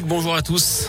[0.00, 0.88] Bonjour à tous.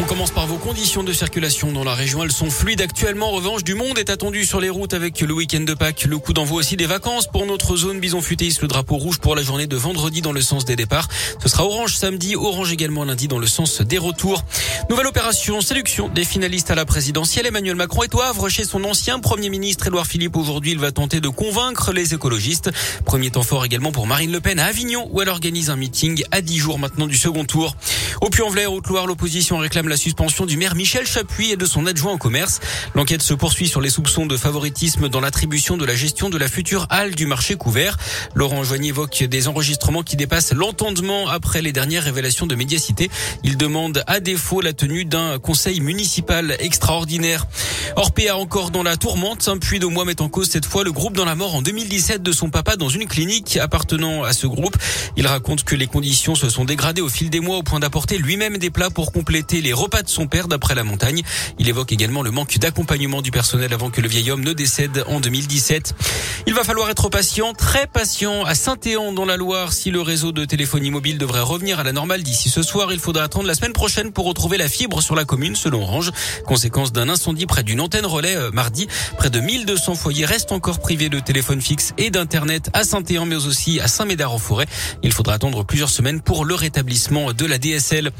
[0.00, 2.22] On commence par vos conditions de circulation dans la région.
[2.22, 3.30] Elles sont fluides actuellement.
[3.30, 6.04] En revanche, du monde est attendu sur les routes avec le week-end de Pâques.
[6.04, 8.58] Le coup d'envoi aussi des vacances pour notre zone Bison Futéis.
[8.62, 11.08] Le drapeau rouge pour la journée de vendredi dans le sens des départs.
[11.42, 14.44] Ce sera orange samedi, orange également lundi dans le sens des retours.
[14.88, 17.46] Nouvelle opération sélection des finalistes à la présidentielle.
[17.46, 20.36] Emmanuel Macron est au chez son ancien premier ministre Édouard Philippe.
[20.36, 22.70] Aujourd'hui, il va tenter de convaincre les écologistes.
[23.04, 26.22] Premier temps fort également pour Marine Le Pen à Avignon où elle organise un meeting
[26.30, 27.74] à 10 jours maintenant du second tour.
[28.20, 32.12] Au Puy-en-Velay, Haute-Loire, l'opposition réclame la suspension du maire Michel Chapuis et de son adjoint
[32.12, 32.60] au commerce.
[32.94, 36.48] L'enquête se poursuit sur les soupçons de favoritisme dans l'attribution de la gestion de la
[36.48, 37.96] future halle du marché couvert.
[38.34, 43.10] Laurent Joigny évoque des enregistrements qui dépassent l'entendement après les dernières révélations de médiacité.
[43.42, 47.46] Il demande à défaut la tenue d'un conseil municipal extraordinaire.
[47.96, 49.48] Orpea encore dans la tourmente.
[49.48, 51.62] Un puits de mois met en cause cette fois le groupe dans la mort en
[51.62, 54.76] 2017 de son papa dans une clinique appartenant à ce groupe.
[55.16, 58.18] Il raconte que les conditions se sont dégradées au fil des mois au point d'apporter
[58.18, 61.22] lui-même des plats pour compléter les repas de son père d'après la montagne.
[61.58, 65.04] Il évoque également le manque d'accompagnement du personnel avant que le vieil homme ne décède
[65.06, 65.94] en 2017.
[66.46, 69.72] Il va falloir être patient, très patient à Saint-Éan dans la Loire.
[69.72, 72.98] Si le réseau de téléphonie mobile devrait revenir à la normale d'ici ce soir, il
[72.98, 76.10] faudra attendre la semaine prochaine pour retrouver la fibre sur la commune selon Orange.
[76.44, 78.88] Conséquence d'un incendie près d'une antenne relais euh, mardi.
[79.16, 83.46] Près de 1200 foyers restent encore privés de téléphone fixe et d'internet à Saint-Éan mais
[83.46, 84.66] aussi à Saint-Médard en forêt.
[85.02, 88.10] Il faudra attendre plusieurs semaines pour le rétablissement de la DSL.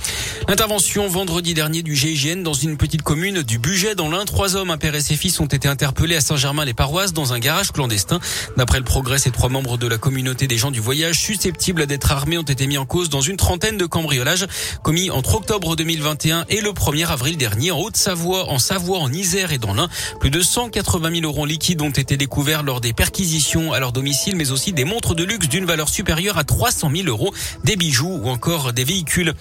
[0.47, 4.25] Intervention vendredi dernier du GIGN dans une petite commune du Buget dans l'un.
[4.25, 7.73] Trois hommes, un père et ses fils, ont été interpellés à Saint-Germain-les-Paroisses dans un garage
[7.73, 8.21] clandestin.
[8.57, 12.13] D'après le progrès, ces trois membres de la communauté des gens du voyage susceptibles d'être
[12.13, 14.47] armés ont été mis en cause dans une trentaine de cambriolages
[14.83, 19.53] commis entre octobre 2021 et le 1er avril dernier en Haute-Savoie, en Savoie, en Isère
[19.53, 19.89] et dans l'Ain.
[20.21, 24.37] Plus de 180 000 euros liquides ont été découverts lors des perquisitions à leur domicile,
[24.37, 27.33] mais aussi des montres de luxe d'une valeur supérieure à 300 000 euros,
[27.65, 29.35] des bijoux ou encore des véhicules.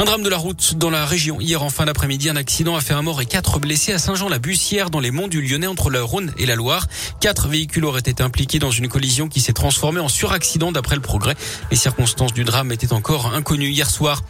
[0.00, 1.40] Un drame de la route dans la région.
[1.40, 4.90] Hier en fin d'après-midi, un accident a fait un mort et quatre blessés à Saint-Jean-la-Bussière
[4.90, 6.86] dans les monts du Lyonnais entre la Rhône et la Loire.
[7.18, 11.02] Quatre véhicules auraient été impliqués dans une collision qui s'est transformée en suraccident d'après le
[11.02, 11.34] progrès.
[11.72, 14.22] Les circonstances du drame étaient encore inconnues hier soir.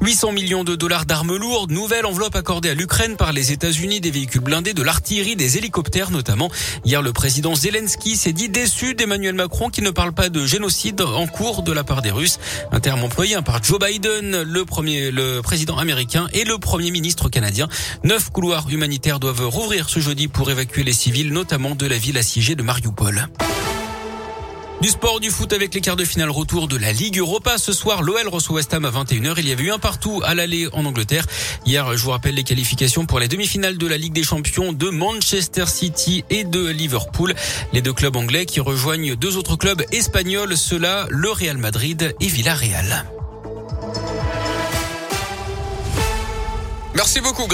[0.00, 4.12] 800 millions de dollars d'armes lourdes, nouvelle enveloppe accordée à l'Ukraine par les États-Unis, des
[4.12, 6.52] véhicules blindés, de l'artillerie, des hélicoptères notamment.
[6.84, 11.00] Hier, le président Zelensky s'est dit déçu d'Emmanuel Macron qui ne parle pas de génocide
[11.00, 12.38] en cours de la part des Russes.
[12.70, 17.28] Un terme employé par Joe Biden, le premier le président américain et le premier ministre
[17.28, 17.68] canadien.
[18.04, 22.18] Neuf couloirs humanitaires doivent rouvrir ce jeudi pour évacuer les civils, notamment de la ville
[22.18, 23.28] assiégée de Mariupol.
[24.82, 27.56] Du sport, du foot avec les quarts de finale retour de la Ligue Europa.
[27.56, 29.36] Ce soir, l'OL reçoit West Ham à 21h.
[29.38, 31.26] Il y avait eu un partout à l'aller en Angleterre.
[31.64, 34.90] Hier, je vous rappelle les qualifications pour les demi-finales de la Ligue des Champions de
[34.90, 37.34] Manchester City et de Liverpool.
[37.72, 42.26] Les deux clubs anglais qui rejoignent deux autres clubs espagnols, ceux-là, le Real Madrid et
[42.26, 43.15] Villarreal.
[46.96, 47.44] Merci beaucoup.